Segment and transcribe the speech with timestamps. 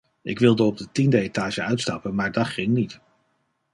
[0.23, 2.99] Ik wilde op de tiende etage uitstappen, maar dat ging niet.